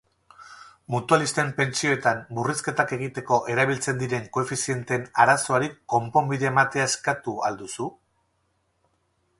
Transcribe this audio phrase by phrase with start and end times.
[0.93, 7.91] Mutualisten pentsioetan murrizketak egiteko erabiltzen diren koefizienteen arazoari konponbidea ematea eskatuko al duzu?